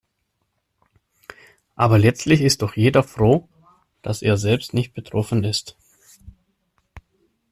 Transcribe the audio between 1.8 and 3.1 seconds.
letztlich ist doch jeder